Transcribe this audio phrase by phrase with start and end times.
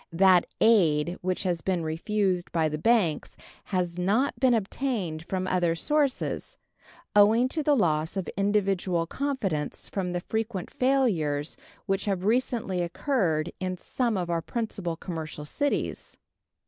[0.13, 5.75] That aid which has been refused by the banks has not been obtained from other
[5.75, 6.57] sources,
[7.15, 13.51] owing to the loss of individual confidence from the frequent failures which have recently occurred
[13.59, 16.17] in some of our principal commercial cities.